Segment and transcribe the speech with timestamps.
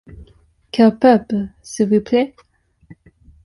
[0.71, 2.33] Quel peuple, s’il vous plaît?